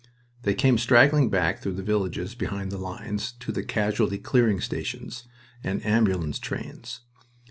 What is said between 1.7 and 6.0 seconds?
the villages behind the lines to the casualty clearing stations and